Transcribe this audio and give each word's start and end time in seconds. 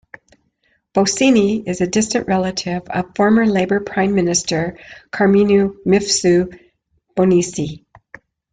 Bonnici 0.95 1.61
is 1.67 1.79
a 1.79 1.85
distant 1.85 2.25
relative 2.27 2.81
of 2.89 3.15
former 3.15 3.45
Labour 3.45 3.81
Prime 3.81 4.15
Minister 4.15 4.79
Karmenu 5.11 5.77
Mifsud 5.85 6.59
Bonnici. 7.15 7.85